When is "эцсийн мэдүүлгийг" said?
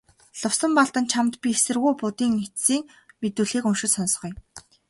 2.45-3.65